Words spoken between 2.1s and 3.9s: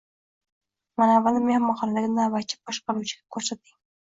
navbatchi boshqaruvchiga ko`rsating